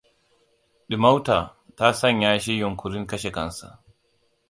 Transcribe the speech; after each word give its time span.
Ɗimauta 0.89 1.37
ta 1.77 1.85
sanya 1.99 2.29
shi 2.43 2.53
yunƙurin 2.59 3.07
kashe 3.09 3.29
kansa. 3.35 3.67